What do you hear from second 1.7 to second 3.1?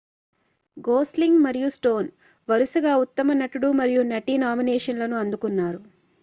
stone వరుసగా